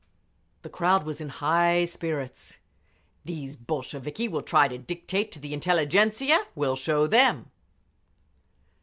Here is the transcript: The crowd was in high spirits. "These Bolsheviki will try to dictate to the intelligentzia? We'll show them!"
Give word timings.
The 0.63 0.69
crowd 0.69 1.03
was 1.03 1.21
in 1.21 1.29
high 1.29 1.85
spirits. 1.85 2.57
"These 3.23 3.55
Bolsheviki 3.55 4.27
will 4.27 4.41
try 4.41 4.67
to 4.67 4.79
dictate 4.79 5.31
to 5.33 5.39
the 5.39 5.53
intelligentzia? 5.55 6.45
We'll 6.55 6.75
show 6.75 7.05
them!" 7.05 7.51